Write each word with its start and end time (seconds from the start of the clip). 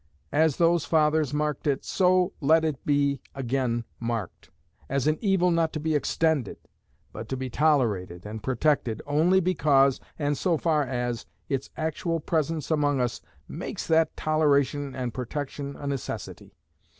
As 0.31 0.57
those 0.57 0.83
fathers 0.83 1.31
marked 1.31 1.67
it, 1.67 1.85
so 1.85 2.33
let 2.41 2.65
it 2.65 2.83
be 2.87 3.21
again 3.35 3.83
marked, 3.99 4.49
as 4.89 5.05
an 5.05 5.19
evil 5.21 5.51
not 5.51 5.71
to 5.73 5.79
be 5.79 5.93
extended, 5.93 6.57
but 7.13 7.29
to 7.29 7.37
be 7.37 7.51
tolerated 7.51 8.25
and 8.25 8.41
protected 8.41 9.03
only 9.05 9.39
because, 9.39 9.99
and 10.17 10.35
so 10.35 10.57
far 10.57 10.81
as, 10.83 11.27
its 11.49 11.69
actual 11.77 12.19
presence 12.19 12.71
among 12.71 12.99
us 12.99 13.21
makes 13.47 13.85
that 13.85 14.17
toleration 14.17 14.95
and 14.95 15.13
protection 15.13 15.75
a 15.75 15.85
necessity. 15.85 16.55